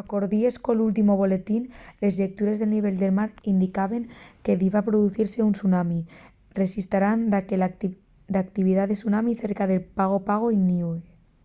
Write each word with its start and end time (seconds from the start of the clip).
alcordies 0.00 0.54
col 0.66 0.82
últimu 0.88 1.12
boletín 1.22 1.62
les 2.02 2.16
llectures 2.18 2.56
del 2.60 2.70
nivel 2.76 2.94
del 3.00 3.16
mar 3.18 3.30
indicaben 3.52 4.02
que 4.44 4.58
diba 4.62 4.86
producise 4.88 5.38
un 5.48 5.54
tsunami 5.56 6.00
rexistraran 6.60 7.18
daqué 7.34 7.56
d'actividá 8.32 8.82
de 8.86 8.96
tsunami 8.98 9.32
cerca 9.44 9.64
de 9.72 9.78
pago 9.98 10.18
pago 10.28 10.46
y 10.56 10.58
niue 10.68 10.96